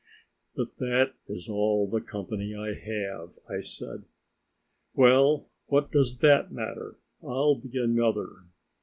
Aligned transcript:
"But 0.55 0.77
that 0.77 1.13
is 1.27 1.47
all 1.47 1.87
the 1.87 2.01
company 2.01 2.55
I 2.55 2.73
have," 2.73 3.33
I 3.47 3.59
said. 3.61 4.05
"Well, 4.95 5.47
what 5.67 5.91
does 5.91 6.17
that 6.21 6.51
matter? 6.51 6.95
I'll 7.21 7.53
be 7.59 7.77
another. 7.79 8.45